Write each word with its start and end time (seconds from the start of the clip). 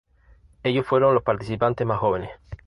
Ellos 0.63 0.87
fueron 0.87 1.13
los 1.13 1.21
participantes 1.21 1.85
más 1.85 1.99
jóvenes. 1.99 2.31